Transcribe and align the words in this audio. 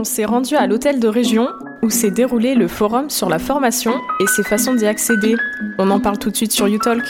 on 0.00 0.04
s'est 0.04 0.24
rendu 0.24 0.56
à 0.56 0.66
l'hôtel 0.66 0.98
de 0.98 1.08
région 1.08 1.50
où 1.82 1.90
s'est 1.90 2.10
déroulé 2.10 2.54
le 2.54 2.68
forum 2.68 3.10
sur 3.10 3.28
la 3.28 3.38
formation 3.38 3.92
et 4.20 4.26
ses 4.26 4.42
façons 4.42 4.74
d'y 4.74 4.86
accéder. 4.86 5.36
On 5.78 5.90
en 5.90 6.00
parle 6.00 6.18
tout 6.18 6.30
de 6.30 6.36
suite 6.36 6.52
sur 6.52 6.66
YouTalk. 6.68 7.04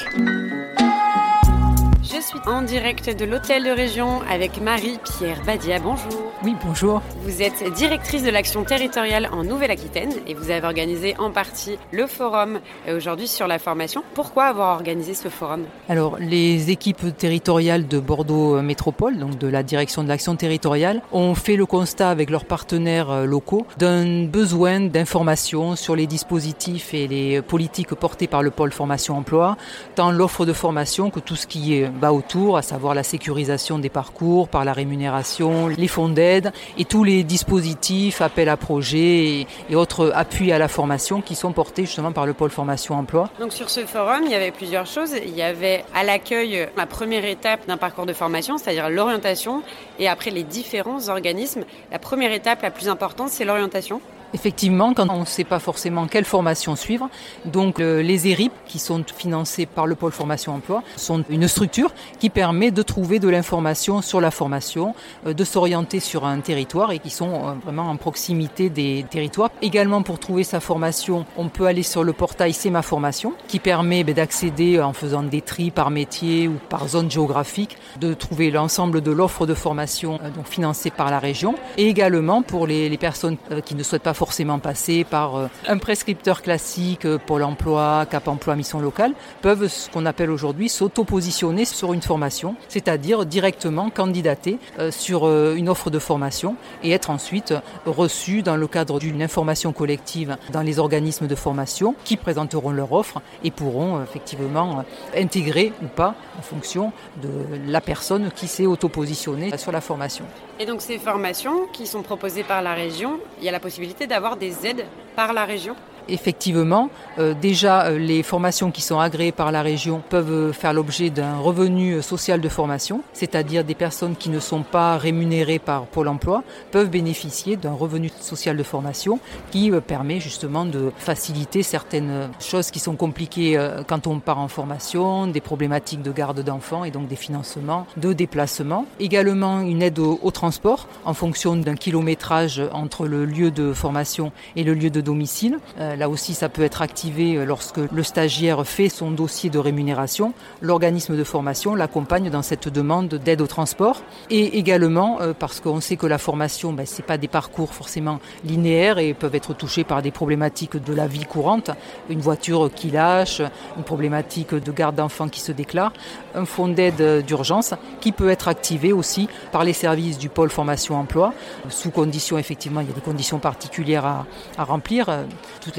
En 2.47 2.63
direct 2.63 3.15
de 3.15 3.27
l'hôtel 3.27 3.65
de 3.65 3.71
région 3.71 4.23
avec 4.23 4.63
Marie-Pierre 4.63 5.43
Badia. 5.45 5.79
Bonjour. 5.79 6.33
Oui, 6.43 6.55
bonjour. 6.65 7.03
Vous 7.23 7.43
êtes 7.43 7.71
directrice 7.75 8.23
de 8.23 8.31
l'action 8.31 8.65
territoriale 8.65 9.29
en 9.31 9.45
Nouvelle-Aquitaine 9.45 10.11
et 10.27 10.33
vous 10.33 10.51
avez 10.51 10.67
organisé 10.67 11.15
en 11.19 11.31
partie 11.31 11.77
le 11.93 12.07
forum 12.07 12.61
euh, 12.89 12.97
aujourd'hui 12.97 13.29
sur 13.29 13.47
la 13.47 13.59
formation. 13.59 14.03
Pourquoi 14.15 14.45
avoir 14.45 14.75
organisé 14.75 15.13
ce 15.13 15.29
forum? 15.29 15.65
Alors, 15.91 16.17
les 16.19 16.71
équipes 16.71 17.15
territoriales 17.15 17.87
de 17.87 17.99
Bordeaux 17.99 18.57
euh, 18.57 18.63
Métropole, 18.63 19.19
donc 19.19 19.37
de 19.37 19.47
la 19.47 19.63
direction 19.63 20.03
de 20.03 20.09
l'action 20.09 20.35
territoriale, 20.35 21.03
ont 21.13 21.35
fait 21.35 21.57
le 21.57 21.67
constat 21.67 22.09
avec 22.09 22.31
leurs 22.31 22.47
partenaires 22.47 23.11
euh, 23.11 23.27
locaux 23.27 23.67
d'un 23.77 24.25
besoin 24.25 24.81
d'information 24.81 25.77
sur 25.77 25.95
les 25.95 26.07
dispositifs 26.07 26.95
et 26.95 27.07
les 27.07 27.43
politiques 27.43 27.95
portées 27.95 28.29
par 28.29 28.43
le 28.43 28.51
pôle 28.51 28.73
formation-emploi, 28.73 29.59
tant 29.95 30.11
l'offre 30.11 30.47
de 30.47 30.55
formation 30.55 31.11
que 31.11 31.21
tout 31.21 31.37
ce 31.37 31.47
qui 31.47 31.83
va 31.83 32.15
autour, 32.15 32.30
à 32.31 32.63
savoir 32.63 32.95
la 32.95 33.03
sécurisation 33.03 33.81
des 33.81 33.89
parcours 33.89 34.49
par 34.49 34.65
la 34.65 34.73
rémunération, 34.73 35.67
les 35.67 35.89
fonds 35.89 36.09
d'aide 36.09 36.53
et 36.79 36.85
tous 36.85 37.03
les 37.03 37.25
dispositifs, 37.25 38.21
appels 38.21 38.49
à 38.49 38.57
projets 38.57 39.47
et, 39.69 39.75
autres 39.75 40.13
appuis 40.15 40.53
à 40.53 40.59
la 40.59 40.69
formation 40.69 41.23
qui 41.23 41.35
sont 41.35 41.53
portés 41.53 41.87
justement 41.87 42.13
par 42.13 42.27
le 42.27 42.33
pôle 42.33 42.51
formation 42.51 42.95
emploi. 42.95 43.31
Donc 43.41 43.53
sur 43.53 43.69
ce 43.69 43.81
forum, 43.81 44.21
il 44.27 44.31
y 44.31 44.37
avait 44.37 44.53
plusieurs 44.53 44.87
choses. 44.87 45.13
Il 45.25 45.35
y 45.35 45.43
avait 45.43 45.85
à 45.93 46.05
l'accueil 46.05 46.69
la 46.77 46.87
première 46.87 47.25
étape 47.25 47.67
d'un 47.67 47.77
parcours 47.77 48.07
de 48.07 48.13
formation, 48.13 48.59
c'est-à-dire 48.59 48.91
l'orientation, 48.91 49.63
et 49.99 50.07
après 50.07 50.31
les 50.31 50.45
différents 50.45 51.09
organismes. 51.09 51.65
La 51.91 51.99
première 51.99 52.33
étape 52.33 52.63
la 52.63 52.71
plus 52.71 52.89
importante, 52.89 53.31
c'est 53.31 53.45
l'orientation. 53.45 54.01
Effectivement, 54.33 54.95
quand 54.95 55.09
on 55.11 55.21
ne 55.21 55.25
sait 55.25 55.45
pas 55.45 55.59
forcément 55.59 56.07
quelle 56.07 56.25
formation 56.25 56.77
suivre, 56.77 57.09
donc 57.45 57.81
euh, 57.81 58.01
les 58.01 58.29
ERIP, 58.29 58.53
qui 58.67 58.79
sont 58.79 59.05
financés 59.17 59.67
par 59.67 59.87
le 59.87 59.97
pôle 59.97 60.13
formation 60.13 60.55
emploi, 60.55 60.83
sont 60.97 61.25
une 61.29 61.49
structure 61.49 61.93
qui 62.21 62.31
permet 62.31 62.71
de 62.71 62.83
trouver 62.83 63.19
de 63.19 63.29
l'information 63.29 64.03
sur 64.03 64.21
la 64.21 64.31
formation, 64.31 64.95
euh, 65.27 65.35
de 65.35 65.45
s'orienter 65.45 65.99
sur 65.99 66.25
un 66.25 66.39
territoire 66.41 66.93
et 66.93 67.01
qui 67.01 67.11
sont 67.11 67.33
euh, 67.33 67.53
vraiment 67.65 67.91
en 67.91 67.97
proximité 67.97 68.71
des 68.71 69.05
territoires. 69.11 69.51
Également, 69.63 70.03
pour 70.03 70.21
trouver 70.21 70.45
sa 70.45 70.61
formation, 70.61 71.27
on 71.37 71.49
peut 71.49 71.67
aller 71.67 71.83
sur 71.83 72.05
le 72.05 72.13
portail 72.13 72.53
C'est 72.53 72.71
ma 72.71 72.83
formation, 72.83 73.35
qui 73.49 73.59
permet 73.59 74.05
ben, 74.05 74.15
d'accéder 74.15 74.81
en 74.81 74.93
faisant 74.93 75.25
des 75.25 75.41
tris 75.41 75.73
par 75.73 75.91
métier 75.91 76.47
ou 76.47 76.55
par 76.69 76.87
zone 76.87 77.11
géographique, 77.11 77.77
de 78.01 78.15
trouver 78.15 78.53
l'ensemble 78.53 79.01
de 79.01 79.11
l'offre 79.11 79.47
de 79.47 79.55
formation 79.55 80.21
donc 80.37 80.47
financée 80.47 80.91
par 80.91 81.11
la 81.11 81.19
région. 81.19 81.57
Et 81.77 81.89
également 81.89 82.43
pour 82.43 82.67
les, 82.67 82.89
les 82.89 82.99
personnes 82.99 83.37
qui 83.65 83.75
ne 83.75 83.83
souhaitent 83.83 84.03
pas 84.03 84.15
forcément 84.21 84.59
passer 84.59 85.05
par 85.05 85.37
euh, 85.37 85.47
un 85.67 85.79
prescripteur 85.79 86.43
classique, 86.43 87.07
euh, 87.07 87.17
Pôle 87.17 87.43
emploi, 87.43 88.05
Cap 88.05 88.29
emploi, 88.29 88.55
mission 88.55 88.79
locale, 88.79 89.15
peuvent 89.41 89.67
ce 89.67 89.89
qu'on 89.89 90.05
appelle 90.05 90.31
aujourd'hui 90.31 90.69
s'auto-positionner 90.69 91.65
sur 91.65 91.95
une 91.95 92.03
formation, 92.03 92.55
c'est-à-dire 92.69 93.25
directement 93.25 93.89
candidater 93.89 94.59
euh, 94.79 94.91
sur 94.91 95.27
une 95.55 95.71
offre 95.71 95.89
de 95.89 95.99
formation 95.99 96.57
et 96.83 96.91
être 96.91 97.09
ensuite 97.09 97.55
reçus 97.87 98.43
dans 98.43 98.57
le 98.57 98.67
cadre 98.67 98.99
d'une 98.99 99.23
information 99.23 99.73
collective 99.73 100.37
dans 100.53 100.61
les 100.61 100.79
organismes 100.79 101.27
de 101.27 101.35
formation 101.35 101.95
qui 102.05 102.19
présenteront 102.19 102.73
leur 102.73 102.93
offre 102.93 103.23
et 103.43 103.51
pourront 103.51 104.03
effectivement 104.03 104.85
intégrer 105.17 105.73
ou 105.83 105.87
pas 105.87 106.15
en 106.39 106.43
fonction 106.43 106.93
de 107.23 107.31
la 107.67 107.81
personne 107.81 108.31
qui 108.35 108.49
s'est 108.49 108.67
auto-positionnée 108.67 109.57
sur 109.57 109.73
la 109.73 109.81
formation. 109.81 110.27
Et 110.59 110.67
donc 110.67 110.83
ces 110.83 110.99
formations 110.99 111.67
qui 111.73 111.87
sont 111.87 112.03
proposées 112.03 112.45
par 112.45 112.61
la 112.61 112.75
région, 112.75 113.19
il 113.39 113.45
y 113.45 113.49
a 113.49 113.53
la 113.53 113.61
possibilité 113.61 114.07
d'avoir 114.11 114.37
des 114.37 114.67
aides 114.67 114.85
par 115.17 115.33
la 115.33 115.45
région? 115.45 115.75
Effectivement, 116.09 116.91
euh, 117.19 117.35
déjà 117.35 117.87
euh, 117.87 117.99
les 117.99 118.23
formations 118.23 118.71
qui 118.71 118.83
sont 118.83 118.99
agréées 118.99 119.33
par 119.33 119.53
la 119.53 119.63
région 119.63 120.03
peuvent 120.09 120.33
euh, 120.33 120.53
faire 120.53 120.73
l'objet 120.73 121.11
d'un 121.11 121.39
revenu 121.39 122.03
social 122.03 122.41
de 122.41 122.49
formation, 122.49 123.03
c'est-à-dire 123.13 123.65
des 123.65 123.75
personnes 123.75 124.17
qui 124.17 124.31
ne 124.31 124.41
sont 124.41 124.63
pas 124.63 124.97
rémunérées 124.97 125.59
par 125.59 125.87
Pôle 125.87 126.09
Emploi 126.09 126.43
peuvent 126.71 126.91
bénéficier 126.91 127.57
d'un 127.57 127.73
revenu 127.73 128.11
social 128.21 128.57
de 128.57 128.63
formation 128.63 129.19
qui 129.51 129.71
permet 129.87 130.21
justement 130.21 130.65
de 130.65 130.93
faciliter 130.97 131.63
certaines 131.63 132.29
choses 132.39 132.71
qui 132.71 132.79
sont 132.79 132.97
compliquées 132.97 133.59
quand 133.87 134.07
on 134.07 134.21
part 134.21 134.39
en 134.39 134.49
formation, 134.49 135.27
des 135.27 135.41
problématiques 135.41 136.03
de 136.03 136.13
garde 136.13 136.43
d'enfants 136.43 136.85
et 136.85 136.91
donc 136.91 137.09
des 137.09 137.17
financements 137.17 137.87
de 137.97 138.13
déplacement. 138.13 138.87
Également 138.99 139.61
une 139.61 139.83
aide 139.83 139.99
au 139.99 140.31
transport 140.31 140.89
en 141.05 141.15
fonction 141.15 141.57
d'un 141.57 141.77
kilométrage 141.77 142.63
entre 142.73 143.07
le 143.07 143.25
lieu 143.25 143.51
de 143.51 143.73
formation 143.73 144.33
et 144.57 144.65
le 144.65 144.75
lieu 144.75 144.91
de 144.91 145.01
domicile. 145.01 145.59
Là 145.97 146.09
aussi, 146.09 146.35
ça 146.35 146.49
peut 146.49 146.63
être 146.63 146.83
activé 146.83 147.37
euh, 147.37 147.45
lorsque 147.45 147.79
le 147.79 148.03
stagiaire 148.03 148.67
fait 148.67 148.89
son 148.89 149.11
dossier 149.11 149.51
de 149.51 149.59
rémunération. 149.59 150.33
L'organisme 150.61 151.17
de 151.17 151.25
formation 151.25 151.75
l'accompagne 151.75 152.31
dans 152.31 152.43
cette 152.43 152.69
demande 152.69 153.09
d'aide 153.09 153.41
au 153.41 153.47
transport. 153.47 154.03
Et 154.31 154.59
également, 154.59 155.21
euh, 155.21 155.33
parce 155.39 155.61
qu'on 155.61 155.81
sait 155.81 155.97
que 155.97 156.07
la 156.07 156.19
formation, 156.19 156.73
ben, 156.73 156.87
ce 156.87 157.03
pas 157.03 157.19
des 157.19 157.29
parcours 157.29 157.73
forcément 157.73 158.21
linéaires 158.45 158.99
et 158.99 159.15
peuvent 159.15 159.35
être 159.35 159.55
touchés 159.55 159.85
par 159.85 160.03
des 160.03 160.11
problématiques 160.11 160.77
de 160.77 160.95
la 160.95 161.07
vie 161.07 161.25
courante. 161.25 161.71
Une 162.09 162.21
voiture 162.21 162.71
qui 162.75 162.91
lâche, 162.91 163.41
une 163.77 163.85
problématique 163.85 164.55
de 164.55 164.73
garde 164.73 164.97
d'enfants 164.97 165.29
qui 165.29 165.41
se 165.41 165.53
déclare. 165.53 165.93
Un 166.35 166.45
fonds 166.45 166.69
d'aide 166.69 167.25
d'urgence 167.25 167.75
qui 168.01 168.13
peut 168.13 168.29
être 168.29 168.49
activé 168.49 168.93
aussi 168.93 169.29
par 169.51 169.65
les 169.65 169.73
services 169.73 170.19
du 170.19 170.29
pôle 170.29 170.51
formation-emploi, 170.51 171.33
sous 171.69 171.91
conditions, 171.91 172.39
effectivement, 172.39 172.81
il 172.81 172.89
y 172.89 172.91
a 172.91 172.95
des 172.95 173.01
conditions 173.01 173.39
particulières 173.39 174.05
à, 174.05 174.65
remplir. 174.65 175.09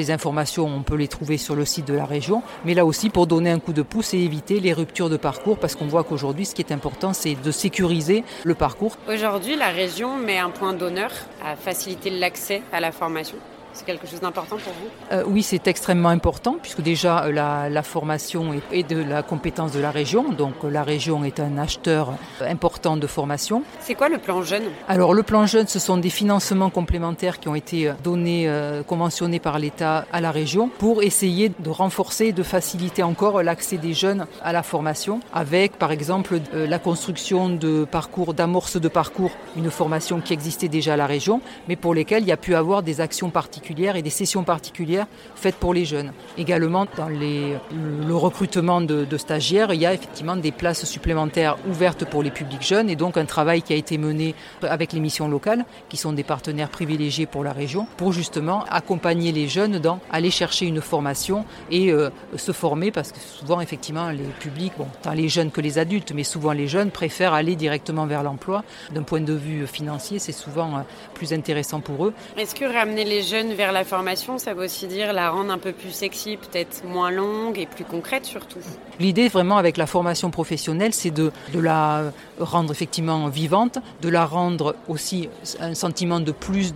Informations, 0.10 0.66
on 0.66 0.82
peut 0.82 0.96
les 0.96 1.08
trouver 1.08 1.38
sur 1.38 1.54
le 1.54 1.66
site 1.66 1.86
de 1.86 1.94
la 1.94 2.06
région, 2.06 2.42
mais 2.66 2.74
là 2.74 2.86
aussi 2.86 3.10
pour 3.10 3.28
donner 3.28 3.52
un 3.52 3.60
coup 3.60 3.74
de 3.74 3.84
pouce 3.84 4.14
et 4.16 4.20
éviter 4.20 4.60
les 4.60 4.74
ruptures 4.74 5.10
de 5.10 5.18
parcours, 5.18 5.60
parce 5.60 5.76
qu'on 5.76 5.88
voit 5.88 6.04
qu'aujourd'hui, 6.04 6.46
ce 6.46 6.56
qui 6.56 6.62
est 6.62 6.72
important, 6.72 7.14
c'est 7.14 7.36
de 7.36 7.52
sécuriser 7.52 8.24
le 8.44 8.56
parcours. 8.56 8.98
Aujourd'hui, 9.08 9.56
la 9.56 9.70
région 9.70 10.18
met 10.18 10.40
un 10.40 10.50
point 10.50 10.74
d'honneur 10.74 11.12
à 11.46 11.56
faciliter 11.56 12.10
l'accès 12.10 12.64
à 12.72 12.80
la 12.80 12.92
formation. 12.92 13.38
C'est 13.74 13.86
quelque 13.86 14.08
chose 14.08 14.20
d'important 14.20 14.58
pour 14.58 14.74
vous 14.74 14.90
euh, 15.12 15.24
Oui, 15.26 15.44
c'est 15.44 15.68
extrêmement 15.68 16.10
important 16.10 16.58
puisque 16.62 16.82
déjà 16.82 17.26
euh, 17.26 17.32
la, 17.32 17.70
la, 17.70 17.84
formation 17.84 18.54
est, 18.72 18.84
de 18.84 19.02
la 19.02 19.24
compétence 19.24 19.72
de 19.72 19.80
la 19.80 19.92
région. 19.92 20.32
Donc 20.32 20.56
euh, 20.64 20.70
la 20.70 20.84
région 20.84 21.24
est 21.24 21.40
un 21.40 21.58
acheteur 21.58 22.14
important 22.42 22.98
de 22.98 23.08
formation. 23.08 23.64
C'est 23.80 23.96
quoi 23.96 24.10
le 24.10 24.18
plan 24.18 24.42
jeune 24.42 24.64
Alors 24.88 25.14
le 25.14 25.24
plan 25.24 25.46
jeune, 25.46 25.68
ce 25.68 25.80
sont 25.80 25.98
des 25.98 26.10
financements 26.10 26.70
complémentaires 26.70 27.40
qui 27.40 27.48
ont 27.48 27.56
été 27.56 27.92
donnés, 28.04 28.48
euh, 28.48 28.84
conventionnés 28.84 29.40
par 29.40 29.60
l'État 29.60 30.06
à 30.12 30.22
la 30.22 30.32
région 30.32 30.70
pour 30.70 31.04
essayer 31.04 31.50
de 31.50 31.70
renforcer, 31.70 32.32
de 32.32 32.44
faciliter 32.44 33.04
encore 33.04 33.42
l'accès 33.44 33.78
des 33.78 33.94
jeunes 33.94 34.26
à 34.44 34.52
la 34.52 34.64
formation 34.64 35.20
avec 35.34 35.78
par 35.78 35.92
exemple 35.92 36.40
euh, 36.54 36.68
la 36.68 36.80
construction 36.80 37.50
de 37.50 37.86
parcours, 37.86 38.34
d'amorce 38.34 38.80
de 38.80 38.88
parcours, 38.88 39.32
une 39.56 39.72
formation 39.72 40.20
qui 40.22 40.34
existait 40.34 40.68
déjà 40.68 40.94
à 40.94 40.98
la 40.98 41.08
région, 41.08 41.42
mais 41.68 41.76
pour 41.76 41.94
lesquelles 41.94 42.24
il 42.24 42.28
y 42.30 42.32
a 42.32 42.38
pu 42.38 42.56
avoir 42.56 42.84
des 42.84 43.02
actions 43.02 43.30
particulières 43.30 43.61
et 43.70 44.02
des 44.02 44.10
sessions 44.10 44.44
particulières 44.44 45.08
faites 45.36 45.56
pour 45.56 45.74
les 45.74 45.86
jeunes. 45.86 46.12
Également, 46.38 46.86
dans 46.98 47.10
le 47.10 48.16
recrutement 48.16 48.82
de, 48.82 49.18
stagiaires, 49.18 49.74
il 49.74 49.82
y 49.82 49.86
a 49.86 49.94
effectivement 49.94 50.36
des 50.36 50.52
places 50.52 50.86
supplémentaires 50.86 51.58
ouvertes 51.70 52.06
pour 52.06 52.24
les 52.24 52.32
publics 52.32 52.62
jeunes 52.62 52.90
et 52.90 52.96
donc 52.96 53.18
un 53.18 53.26
travail 53.26 53.62
qui 53.62 53.74
a 53.74 53.76
été 53.76 53.98
mené 53.98 54.36
avec 54.62 54.94
les 54.94 55.00
missions 55.00 55.28
locales, 55.28 55.66
qui 55.90 55.98
sont 55.98 56.14
des 56.14 56.24
partenaires 56.24 56.70
privilégiés 56.70 57.26
pour 57.26 57.44
la 57.44 57.54
région, 57.54 57.88
pour 57.98 58.14
justement 58.14 58.66
accompagner 58.70 59.32
les 59.32 59.48
jeunes 59.48 59.80
dans 59.80 60.00
aller 60.12 60.32
chercher 60.32 60.66
une 60.66 60.82
formation 60.82 61.46
et 61.70 61.92
euh, 61.92 62.10
se 62.36 62.52
former 62.52 62.92
parce 62.92 63.12
que 63.12 63.20
souvent, 63.20 63.62
effectivement, 63.62 64.10
les 64.10 64.24
publics, 64.40 64.74
tant 65.02 65.14
les 65.14 65.30
jeunes 65.30 65.52
que 65.52 65.62
les 65.62 65.78
adultes, 65.78 66.14
mais 66.14 66.24
souvent 66.24 66.52
les 66.52 66.68
jeunes 66.68 66.92
préfèrent 66.92 67.34
aller 67.34 67.56
directement 67.56 68.06
vers 68.06 68.24
l'emploi. 68.24 68.64
D'un 68.94 69.04
point 69.04 69.22
de 69.22 69.34
vue 69.34 69.68
financier, 69.68 70.20
c'est 70.20 70.32
souvent 70.32 70.78
euh, 70.78 70.82
plus 71.14 71.34
intéressant 71.34 71.80
pour 71.80 72.06
eux. 72.06 72.14
Est-ce 72.38 72.56
que 72.56 72.66
ramener 72.66 73.06
les 73.06 73.22
jeunes 73.22 73.51
vers 73.54 73.72
la 73.72 73.84
formation, 73.84 74.38
ça 74.38 74.54
veut 74.54 74.66
aussi 74.66 74.88
dire 74.88 75.14
la 75.14 75.30
rendre 75.30 75.52
un 75.52 75.58
peu 75.58 75.72
plus 75.72 75.92
sexy, 75.92 76.38
peut-être 76.38 76.84
moins 76.86 77.12
longue 77.12 77.58
et 77.60 77.66
plus 77.66 77.86
concrète 77.86 78.26
surtout. 78.26 78.60
L'idée 79.00 79.28
vraiment 79.28 79.58
avec 79.58 79.78
la 79.78 79.88
formation 79.88 80.32
professionnelle, 80.32 80.94
c'est 80.94 81.12
de, 81.12 81.32
de 81.54 81.60
la 81.60 82.12
rendre 82.40 82.72
effectivement 82.72 83.28
vivante, 83.28 83.80
de 84.02 84.10
la 84.10 84.26
rendre 84.26 84.76
aussi 84.88 85.30
un 85.60 85.74
sentiment 85.74 86.20
de 86.20 86.32
plus 86.32 86.74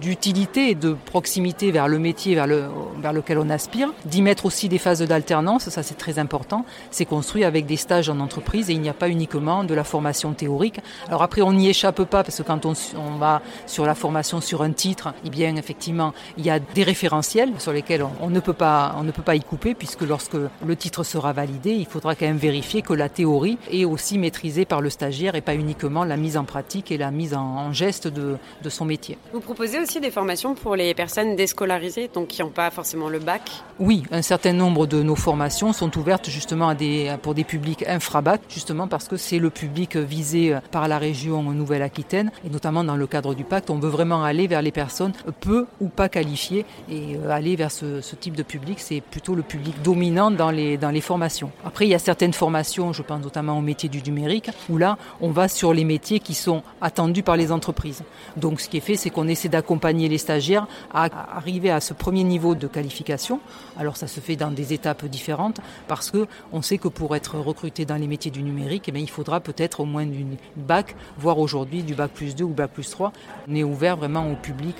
d'utilité 0.00 0.70
et 0.70 0.74
de 0.74 0.96
proximité 1.06 1.70
vers 1.70 1.88
le 1.88 1.98
métier 1.98 2.34
vers, 2.34 2.46
le, 2.46 2.64
vers 3.00 3.12
lequel 3.12 3.38
on 3.38 3.50
aspire, 3.50 3.92
d'y 4.04 4.22
mettre 4.22 4.46
aussi 4.46 4.68
des 4.68 4.78
phases 4.78 5.02
d'alternance, 5.02 5.68
ça 5.68 5.82
c'est 5.82 5.96
très 5.96 6.18
important, 6.18 6.64
c'est 6.90 7.04
construit 7.04 7.44
avec 7.44 7.66
des 7.66 7.76
stages 7.76 8.08
en 8.08 8.20
entreprise 8.20 8.70
et 8.70 8.74
il 8.74 8.80
n'y 8.80 8.88
a 8.88 8.94
pas 8.94 9.08
uniquement 9.08 9.64
de 9.64 9.74
la 9.74 9.84
formation 9.84 10.32
théorique. 10.32 10.80
Alors 11.08 11.22
après 11.22 11.42
on 11.42 11.52
n'y 11.52 11.68
échappe 11.68 12.02
pas 12.04 12.22
parce 12.22 12.38
que 12.38 12.42
quand 12.42 12.66
on, 12.66 12.74
on 12.96 13.16
va 13.18 13.42
sur 13.66 13.86
la 13.86 13.94
formation 13.94 14.40
sur 14.40 14.62
un 14.62 14.72
titre, 14.72 15.14
eh 15.24 15.30
bien 15.30 15.56
effectivement 15.56 15.87
effectivement, 15.88 16.12
il 16.36 16.44
y 16.44 16.50
a 16.50 16.58
des 16.58 16.82
référentiels 16.82 17.52
sur 17.58 17.72
lesquels 17.72 18.04
on, 18.20 18.30
ne 18.30 18.40
peut 18.40 18.52
pas, 18.52 18.94
on 18.98 19.04
ne 19.04 19.10
peut 19.10 19.22
pas 19.22 19.36
y 19.36 19.40
couper 19.40 19.74
puisque 19.74 20.02
lorsque 20.02 20.36
le 20.66 20.76
titre 20.76 21.02
sera 21.02 21.32
validé, 21.32 21.72
il 21.72 21.86
faudra 21.86 22.14
quand 22.14 22.26
même 22.26 22.36
vérifier 22.36 22.82
que 22.82 22.92
la 22.92 23.08
théorie 23.08 23.58
est 23.70 23.84
aussi 23.84 24.18
maîtrisée 24.18 24.64
par 24.64 24.80
le 24.80 24.90
stagiaire 24.90 25.34
et 25.34 25.40
pas 25.40 25.54
uniquement 25.54 26.04
la 26.04 26.16
mise 26.16 26.36
en 26.36 26.44
pratique 26.44 26.92
et 26.92 26.98
la 26.98 27.10
mise 27.10 27.34
en, 27.34 27.72
geste 27.72 28.08
de, 28.08 28.36
de, 28.62 28.68
son 28.70 28.84
métier. 28.84 29.18
Vous 29.32 29.40
proposez 29.40 29.78
aussi 29.78 30.00
des 30.00 30.10
formations 30.10 30.54
pour 30.54 30.76
les 30.76 30.94
personnes 30.94 31.36
déscolarisées, 31.36 32.10
donc 32.12 32.28
qui 32.28 32.42
n'ont 32.42 32.50
pas 32.50 32.70
forcément 32.70 33.08
le 33.08 33.18
bac? 33.18 33.42
Oui, 33.78 34.02
un 34.10 34.22
certain 34.22 34.52
nombre 34.52 34.86
de 34.86 35.02
nos 35.02 35.16
formations 35.16 35.72
sont 35.72 35.96
ouvertes 35.98 36.28
justement 36.28 36.68
à 36.68 36.74
des, 36.74 37.14
pour 37.22 37.34
des 37.34 37.44
publics 37.44 37.84
infrabac, 37.86 38.40
justement 38.48 38.88
parce 38.88 39.08
que 39.08 39.16
c'est 39.16 39.38
le 39.38 39.50
public 39.50 39.96
visé 39.96 40.56
par 40.70 40.88
la 40.88 40.98
région 40.98 41.42
Nouvelle-Aquitaine 41.42 42.30
et 42.44 42.50
notamment 42.50 42.84
dans 42.84 42.96
le 42.96 43.06
cadre 43.06 43.34
du 43.34 43.44
pacte, 43.44 43.70
on 43.70 43.78
veut 43.78 43.88
vraiment 43.88 44.24
aller 44.24 44.46
vers 44.46 44.62
les 44.62 44.72
personnes 44.72 45.12
peu 45.40 45.66
ou 45.80 45.88
pas 45.88 46.08
qualifiées 46.08 46.64
et 46.90 47.16
euh, 47.16 47.30
aller 47.30 47.56
vers 47.56 47.70
ce, 47.70 48.00
type 48.18 48.36
de 48.36 48.42
public, 48.42 48.80
c'est 48.80 49.00
plutôt 49.00 49.34
le 49.34 49.42
public 49.42 49.80
dominant 49.82 50.30
dans 50.30 50.50
les, 50.50 50.76
dans 50.76 50.90
les 50.90 51.00
formations. 51.00 51.50
Après, 51.64 51.86
il 51.86 51.90
y 51.90 51.94
a 51.94 51.98
certaines 51.98 52.32
formations, 52.32 52.92
je 52.92 53.02
pense 53.02 53.22
notamment 53.22 53.58
au 53.58 53.60
métier 53.60 53.88
du 53.88 54.02
numérique, 54.02 54.50
où 54.68 54.76
là, 54.76 54.98
on 55.20 55.30
va 55.30 55.48
sur 55.48 55.72
les 55.72 55.84
métiers 55.84 56.20
qui 56.20 56.34
sont 56.34 56.62
attendus 56.80 57.22
par 57.22 57.36
les 57.36 57.52
entreprises. 57.52 58.02
Donc, 58.36 58.60
ce 58.60 58.68
qui 58.68 58.78
est 58.78 58.80
fait, 58.80 58.96
c'est 58.96 59.10
qu'on 59.10 59.28
essaie 59.28 59.48
d'accompagner 59.48 60.08
les 60.08 60.18
stagiaires 60.18 60.66
à 60.92 61.08
arriver 61.36 61.70
à 61.70 61.80
ce 61.80 61.94
premier 61.94 62.24
niveau 62.24 62.54
de 62.54 62.66
qualification. 62.66 63.40
Alors, 63.78 63.96
ça 63.96 64.06
se 64.06 64.20
fait 64.20 64.36
dans 64.36 64.50
des 64.50 64.72
étapes 64.72 65.04
différentes 65.06 65.60
parce 65.86 66.10
que 66.10 66.26
on 66.52 66.62
sait 66.62 66.78
que 66.78 66.88
pour 66.88 67.14
être 67.14 67.38
recruté 67.38 67.84
dans 67.84 67.96
les 67.96 68.06
métiers 68.06 68.30
du 68.30 68.42
numérique, 68.42 68.90
eh 68.92 68.98
il 68.98 69.10
faudra 69.10 69.40
peut-être 69.40 69.80
au 69.80 69.84
moins 69.84 70.06
d'une 70.06 70.36
bac, 70.56 70.96
voire 71.18 71.38
aujourd'hui 71.38 71.82
du 71.82 71.94
bac 71.94 72.10
plus 72.12 72.34
2 72.34 72.44
ou 72.44 72.48
bac 72.48 72.70
plus 72.72 72.90
3. 72.90 73.12
On 73.48 73.54
est 73.54 73.62
ouvert 73.62 73.96
vraiment 73.96 74.30
au 74.30 74.34
public, 74.34 74.76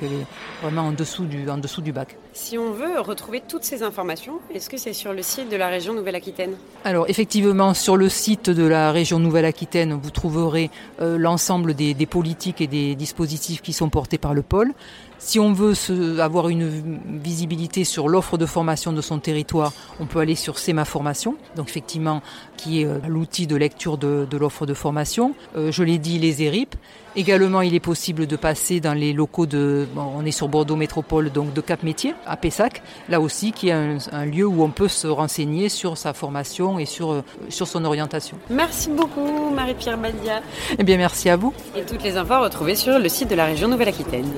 vraiment 0.62 0.88
en 0.88 0.93
dessous 0.93 1.26
du, 1.26 1.49
en 1.49 1.58
dessous 1.58 1.82
du 1.82 1.93
bac. 1.93 2.17
Si 2.32 2.56
on 2.58 2.73
veut 2.73 3.00
retrouver 3.00 3.43
toutes 3.46 3.64
ces 3.64 3.82
informations, 3.82 4.40
est-ce 4.55 4.69
que 4.70 4.76
c'est 4.76 4.93
sur 4.93 5.12
le 5.12 5.23
site 5.23 5.50
de 5.50 5.56
la 5.56 5.69
région 5.69 5.93
Nouvelle-Aquitaine? 5.93 6.52
Alors 6.85 7.08
effectivement, 7.08 7.75
sur 7.75 7.96
le 7.96 8.08
site 8.08 8.50
de 8.50 8.64
la 8.64 8.90
région 8.90 9.19
Nouvelle-Aquitaine, 9.19 9.99
vous 10.00 10.11
trouverez 10.11 10.70
euh, 11.00 11.19
l'ensemble 11.19 11.75
des, 11.75 11.94
des, 11.94 12.06
politiques 12.06 12.61
et 12.61 12.67
des 12.67 12.94
dispositifs 12.94 13.61
qui 13.61 13.73
sont 13.73 13.90
portés 13.90 14.19
par 14.19 14.35
le 14.35 14.43
pôle. 14.43 14.73
Si 15.19 15.40
on 15.40 15.52
veut 15.52 15.75
se, 15.75 16.20
avoir 16.20 16.49
une 16.49 17.00
visibilité 17.20 17.82
sur 17.82 18.08
l'offre 18.08 18.38
de 18.38 18.46
formation 18.46 18.93
de 18.93 19.00
son 19.00 19.19
territoire, 19.19 19.73
on 19.99 20.06
peut 20.06 20.20
aller 20.20 20.37
sur 20.37 20.58
SEMA 20.58 20.84
Formation, 20.84 21.37
donc 21.56 21.69
effectivement 21.69 22.23
qui 22.58 22.82
est 22.82 22.84
euh, 22.84 22.99
l'outil 23.08 23.46
de 23.46 23.56
lecture 23.56 23.96
de, 23.96 24.26
de 24.31 24.37
l'offre 24.37 24.66
de 24.66 24.75
formation. 24.75 25.34
Euh, 25.56 25.72
je 25.72 25.82
l'ai 25.82 25.96
dit, 25.96 26.19
les 26.19 26.43
ERIP. 26.43 26.75
Également, 27.16 27.62
il 27.62 27.75
est 27.75 27.81
possible 27.81 28.26
de 28.26 28.37
passer 28.37 28.81
dans 28.81 28.93
les 28.93 29.12
locaux 29.12 29.46
de, 29.46 29.87
bon, 29.94 30.12
on 30.14 30.26
est 30.26 30.31
sur 30.31 30.49
Bordeaux 30.49 30.76
Métropole, 30.76 31.31
donc 31.31 31.55
de 31.55 31.60
Cap 31.60 31.82
Métier, 31.82 32.14
à 32.26 32.37
Pessac, 32.37 32.82
là 33.08 33.20
aussi 33.20 33.52
qui 33.52 33.70
est 33.70 33.72
un, 33.72 33.96
un, 34.12 34.26
lieu 34.26 34.46
où 34.46 34.62
on 34.62 34.69
peut 34.70 34.88
se 34.88 35.06
renseigner 35.06 35.69
sur 35.69 35.96
sa 35.96 36.12
formation 36.12 36.78
et 36.78 36.84
sur, 36.84 37.12
euh, 37.12 37.25
sur 37.49 37.66
son 37.66 37.84
orientation. 37.84 38.37
Merci 38.50 38.90
beaucoup 38.90 39.50
Marie-Pierre 39.50 39.99
Baldia. 39.99 40.43
Eh 40.78 40.84
bien, 40.84 40.96
merci 40.99 41.28
à 41.31 41.37
vous. 41.37 41.55
Et 41.75 41.82
toutes 41.82 42.02
les 42.02 42.16
infos 42.16 42.40
retrouvées 42.40 42.76
sur 42.76 42.99
le 42.99 43.08
site 43.08 43.31
de 43.31 43.34
la 43.34 43.46
région 43.46 43.69
Nouvelle-Aquitaine. 43.69 44.31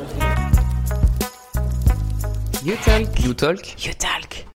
You 2.64 2.74
Talk. 2.84 3.24
You 3.24 3.34
Talk. 3.34 3.84
You 3.84 3.92
Talk. 3.98 4.19